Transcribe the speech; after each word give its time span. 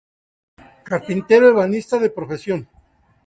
Carpintero-ebanista 0.89 1.95
de 2.03 2.09
profesión. 2.17 2.59